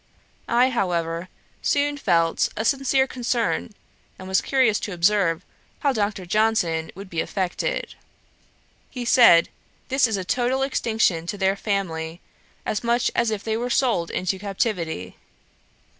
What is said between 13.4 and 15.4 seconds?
they were sold into captivity.'